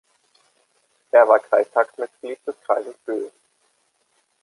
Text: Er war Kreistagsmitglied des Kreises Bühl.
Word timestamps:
Er 1.11 1.27
war 1.27 1.37
Kreistagsmitglied 1.37 2.39
des 2.47 2.59
Kreises 2.63 2.97
Bühl. 3.05 3.31